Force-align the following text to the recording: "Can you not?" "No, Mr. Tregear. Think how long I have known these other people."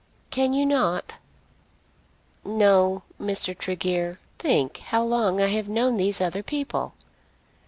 "Can 0.31 0.51
you 0.53 0.65
not?" 0.65 1.19
"No, 2.43 3.03
Mr. 3.21 3.55
Tregear. 3.55 4.19
Think 4.39 4.79
how 4.79 5.03
long 5.03 5.39
I 5.39 5.49
have 5.49 5.69
known 5.69 5.97
these 5.97 6.19
other 6.19 6.41
people." 6.41 6.95